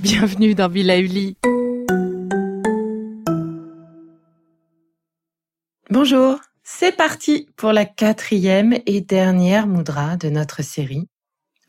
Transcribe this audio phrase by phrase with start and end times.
[0.00, 0.94] Bienvenue dans Villa.
[5.90, 11.08] Bonjour c'est parti pour la quatrième et dernière moudra de notre série.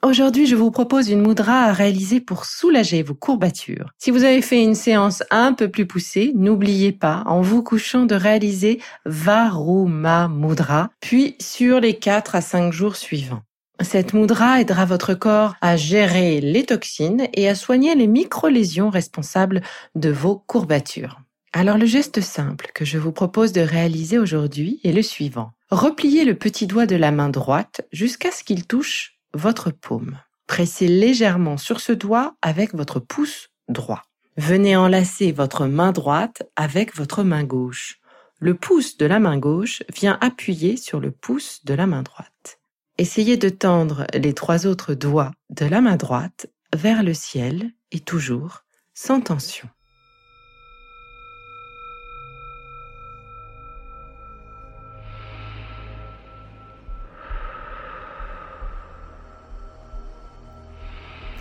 [0.04, 3.92] Aujourd'hui, je vous propose une moudra à réaliser pour soulager vos courbatures.
[3.98, 8.06] Si vous avez fait une séance un peu plus poussée, n'oubliez pas, en vous couchant,
[8.06, 13.44] de réaliser Varuma Mudra, puis sur les 4 à 5 jours suivants.
[13.80, 19.62] Cette moudra aidera votre corps à gérer les toxines et à soigner les micro-lésions responsables
[19.95, 21.22] de vos courbatures.
[21.54, 25.52] Alors le geste simple que je vous propose de réaliser aujourd'hui est le suivant.
[25.72, 30.20] Repliez le petit doigt de la main droite jusqu'à ce qu'il touche votre paume.
[30.48, 34.03] Pressez légèrement sur ce doigt avec votre pouce droit.
[34.38, 38.00] Venez enlacer votre main droite avec votre main gauche.
[38.39, 42.59] Le pouce de la main gauche vient appuyer sur le pouce de la main droite.
[42.98, 48.00] Essayez de tendre les trois autres doigts de la main droite vers le ciel et
[48.00, 49.70] toujours sans tension.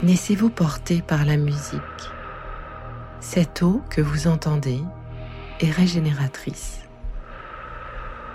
[0.00, 1.80] Laissez-vous porter par la musique.
[3.20, 4.80] Cette eau que vous entendez
[5.60, 6.80] est régénératrice.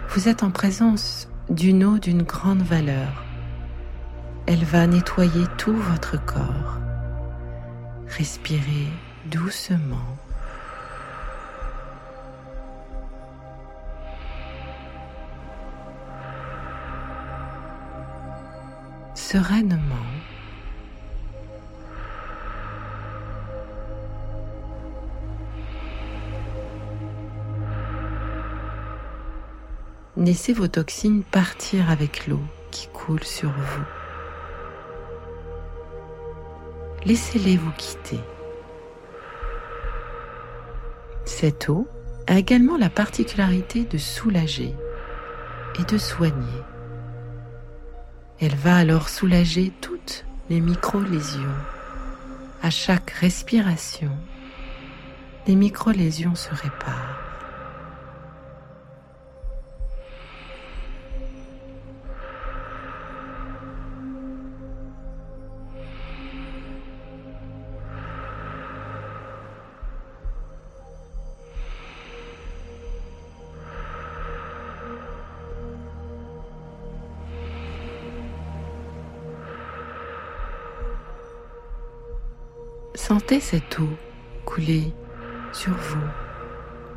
[0.10, 3.26] Vous êtes en présence d'une eau d'une grande valeur.
[4.46, 6.78] Elle va nettoyer tout votre corps.
[8.08, 8.88] Respirez
[9.26, 9.98] doucement.
[19.14, 20.17] Sereinement.
[30.20, 32.42] Laissez vos toxines partir avec l'eau
[32.72, 33.84] qui coule sur vous.
[37.06, 38.20] Laissez-les vous quitter.
[41.24, 41.88] Cette eau
[42.26, 44.74] a également la particularité de soulager
[45.80, 46.64] et de soigner.
[48.40, 51.46] Elle va alors soulager toutes les micro-lésions.
[52.64, 54.12] À chaque respiration,
[55.46, 57.27] les micro-lésions se réparent.
[82.98, 83.90] Sentez cette eau
[84.44, 84.92] couler
[85.54, 86.10] sur vous,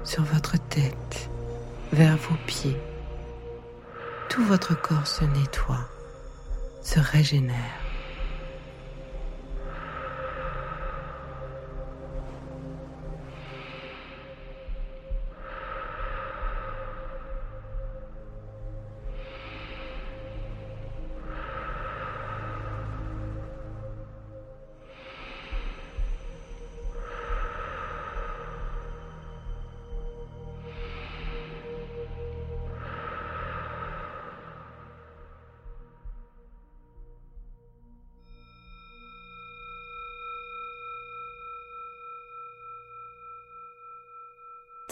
[0.03, 1.29] sur votre tête,
[1.93, 2.81] vers vos pieds.
[4.31, 5.87] Tout votre corps se nettoie,
[6.83, 7.80] se régénère.